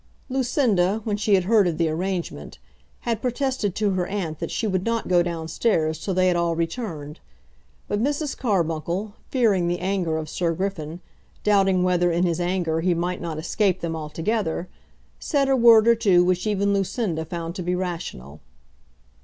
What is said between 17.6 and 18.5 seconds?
be rational.